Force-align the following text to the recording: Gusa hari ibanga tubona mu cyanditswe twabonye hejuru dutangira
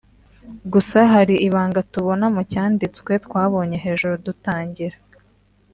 Gusa 0.73 0.99
hari 1.13 1.35
ibanga 1.47 1.79
tubona 1.93 2.25
mu 2.35 2.41
cyanditswe 2.51 3.11
twabonye 3.25 3.77
hejuru 3.85 4.15
dutangira 4.25 4.97